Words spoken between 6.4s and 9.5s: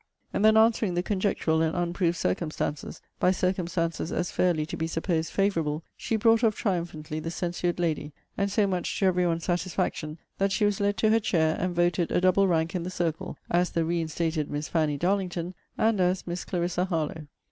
off triumphantly the censured lady; and so much to every one's